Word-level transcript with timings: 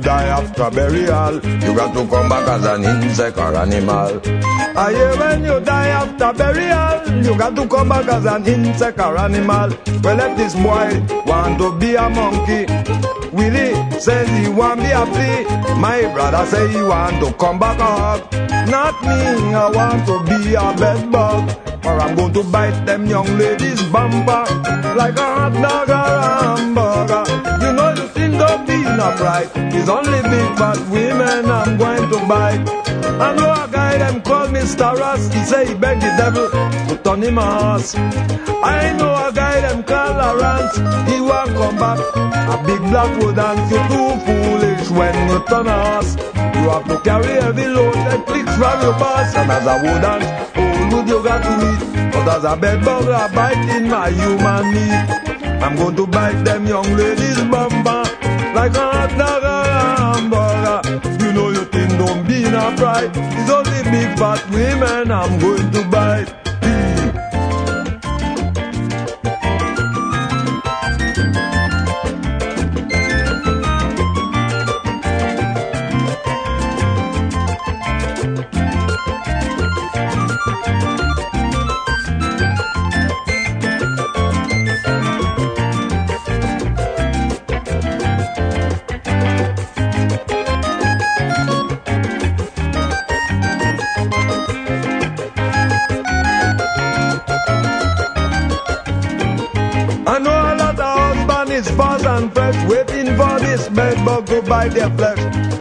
die 0.00 0.26
after 0.26 0.70
burial, 0.70 1.34
you 1.62 1.74
got 1.74 1.94
to 1.94 2.06
come 2.08 2.28
back 2.28 2.48
as 2.48 2.64
an 2.64 2.84
insect 2.84 3.38
or 3.38 3.54
animal. 3.54 4.20
I 4.76 4.92
hear 4.92 5.16
when 5.16 5.44
you 5.44 5.60
die 5.60 5.88
after 5.88 6.32
burial, 6.32 7.24
you 7.24 7.36
got 7.38 7.54
to 7.56 7.68
come 7.68 7.88
back 7.88 8.08
as 8.08 8.24
an 8.26 8.46
insect 8.46 8.98
or 8.98 9.16
animal. 9.18 9.70
Well, 10.02 10.16
let 10.16 10.36
this 10.36 10.54
boy 10.54 10.88
want 11.26 11.58
to 11.58 11.78
be 11.78 11.94
a 11.94 12.08
monkey. 12.08 12.66
Willie 13.32 13.74
says 14.00 14.28
he 14.28 14.48
want 14.48 14.80
be 14.80 14.90
a 14.90 15.06
flea. 15.06 15.44
My 15.78 16.02
brother 16.12 16.44
say 16.46 16.68
he 16.68 16.82
want 16.82 17.20
to 17.24 17.32
come 17.34 17.58
back 17.58 17.78
up. 17.78 18.32
Not 18.68 19.00
me, 19.02 19.54
I 19.54 19.70
want 19.70 20.06
to 20.06 20.16
be 20.24 20.54
a 20.54 20.74
bed 20.76 21.12
bug. 21.12 21.50
Or 21.84 21.98
I'm 21.98 22.16
going 22.16 22.32
to 22.34 22.42
bite 22.44 22.84
them 22.84 23.06
young 23.06 23.38
ladies' 23.38 23.82
bumper 23.84 24.44
like 24.96 25.16
a 25.16 25.28
hot 25.36 25.52
dog 25.62 25.88
or 25.88 25.94
a 25.94 26.56
hamburger. 26.56 27.19
Don't 29.00 29.20
right. 29.20 29.50
It's 29.72 29.88
only 29.88 30.20
big 30.28 30.50
fat 30.60 30.78
women 30.90 31.50
I'm 31.50 31.78
going 31.78 32.06
to 32.12 32.18
bite. 32.28 32.60
I 33.26 33.34
know 33.34 33.50
a 33.64 33.66
guy 33.72 33.96
them 33.96 34.20
call 34.20 34.46
Mr. 34.48 34.92
Ross. 35.00 35.32
He 35.32 35.40
say 35.44 35.66
he 35.68 35.74
beg 35.74 36.00
the 36.00 36.12
devil 36.20 36.48
to 36.88 37.02
turn 37.02 37.22
him 37.22 37.38
a 37.38 37.46
horse. 37.60 37.94
I 37.96 38.92
know 38.98 39.12
a 39.26 39.32
guy 39.32 39.60
them 39.62 39.82
call 39.84 40.12
Lawrence. 40.20 40.76
He 41.10 41.16
want 41.20 41.50
come 41.56 41.76
back. 41.78 42.00
A 42.52 42.56
big 42.66 42.80
black 42.92 43.10
wood 43.20 43.38
and 43.38 43.60
you 43.72 43.80
too 43.92 44.10
foolish 44.26 44.90
when 44.90 45.16
you 45.30 45.38
turn 45.48 45.66
a 45.66 45.78
horse. 45.86 46.12
You 46.60 46.68
have 46.68 46.86
to 46.88 47.00
carry 47.00 47.40
heavy 47.40 47.68
load 47.68 47.94
that 47.94 48.26
clicks 48.26 48.54
from 48.60 48.76
your 48.84 48.96
boss. 49.00 49.34
And 49.34 49.50
as 49.50 49.64
a 49.64 49.76
wooden, 49.80 50.20
oh, 50.60 50.96
wood 50.96 51.08
you 51.08 51.22
got 51.24 51.40
to 51.48 51.54
eat. 51.68 52.12
But 52.12 52.28
as 52.36 52.44
a 52.44 52.54
bed 52.54 52.84
bug, 52.84 53.08
I 53.08 53.34
bite 53.34 53.76
in 53.76 53.88
my 53.88 54.10
human 54.10 54.64
meat. 54.74 55.20
I'm 55.62 55.76
going 55.76 55.96
to 55.96 56.06
bite 56.06 56.42
them 56.44 56.66
young 56.66 56.90
ladies' 56.96 57.42
bumper 57.44 57.79
It's 62.78 63.50
only 63.50 63.82
big 63.90 64.18
fat 64.18 64.48
women 64.50 65.10
I'm 65.10 65.38
going 65.38 65.70
to 65.72 65.84
bite. 65.88 66.39
I 100.10 100.18
know 100.18 100.32
a 100.32 100.58
lot 100.58 100.76
of 100.76 100.98
husband 100.98 101.50
is 101.52 101.70
fast 101.70 102.04
and 102.04 102.34
fresh, 102.34 102.58
waiting 102.68 103.16
for 103.16 103.38
this 103.38 103.68
bed 103.68 104.04
bug 104.04 104.26
to 104.26 104.42
bite 104.42 104.70
their 104.70 104.90
flesh. 104.90 105.20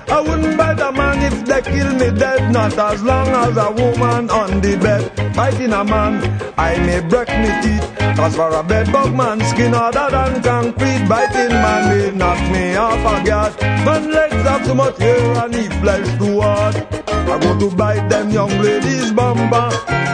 I 0.09 0.21
wouldn't 0.21 0.57
bite 0.57 0.79
a 0.79 0.91
man 0.91 1.21
if 1.21 1.45
they 1.45 1.61
kill 1.61 1.93
me 1.93 2.09
dead, 2.17 2.51
not 2.51 2.75
as 2.75 3.03
long 3.03 3.27
as 3.27 3.55
a 3.57 3.69
woman 3.69 4.27
on 4.31 4.59
the 4.59 4.75
bed. 4.77 5.35
Biting 5.35 5.71
a 5.71 5.83
man, 5.83 6.13
I 6.57 6.79
may 6.79 6.99
break 6.99 7.29
me 7.29 7.51
teeth. 7.61 8.17
Cause 8.17 8.35
for 8.35 8.49
a 8.49 8.63
bed 8.63 8.91
bug 8.91 9.13
man, 9.13 9.39
skin 9.45 9.73
harder 9.73 10.09
than 10.09 10.41
concrete. 10.41 11.07
Biting 11.07 11.53
man 11.53 11.81
may 11.89 12.17
knock 12.17 12.41
me 12.51 12.75
off 12.75 13.21
a 13.21 13.23
guard. 13.23 13.61
Man 13.85 14.11
legs 14.11 14.41
have 14.49 14.65
too 14.65 14.73
much 14.73 14.97
hair 14.97 15.45
and 15.45 15.53
he 15.53 15.69
flesh 15.79 16.07
too 16.17 16.41
hard. 16.41 16.75
I 17.07 17.37
go 17.39 17.59
to 17.59 17.75
bite 17.75 18.09
them 18.09 18.31
young 18.31 18.49
ladies' 18.63 19.11
bumper 19.11 19.69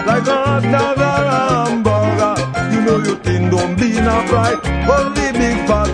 like 0.05 0.27
a 0.27 1.44
not 3.77 4.31
right. 4.31 4.57
Only 4.87 5.31
big 5.33 5.67
fat 5.67 5.89